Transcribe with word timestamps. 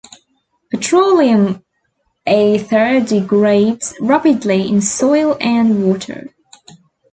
Petroleum 0.71 1.63
ether 2.27 3.01
degrades 3.01 3.93
rapidly 4.01 4.67
in 4.67 4.81
soil 4.81 5.37
and 5.39 5.85
water. 5.87 6.33